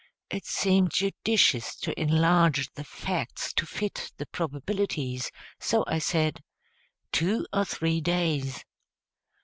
It 0.31 0.47
seemed 0.47 0.89
judicious 0.91 1.75
to 1.75 2.01
enlarge 2.01 2.71
the 2.73 2.83
facts 2.83 3.53
to 3.53 3.67
fit 3.67 4.11
the 4.17 4.25
probabilities; 4.25 5.29
so 5.59 5.83
I 5.85 5.99
said, 5.99 6.41
"Two 7.11 7.45
or 7.53 7.65
three 7.65 8.01
days." 8.01 8.65